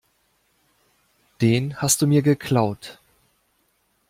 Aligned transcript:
Den 1.41 1.77
hast 1.79 2.01
du 2.01 2.07
mir 2.07 2.23
geklaut. 2.23 2.97